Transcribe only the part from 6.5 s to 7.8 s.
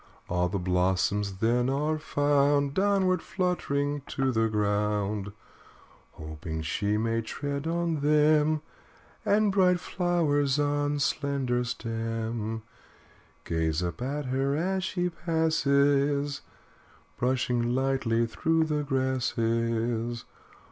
she may tread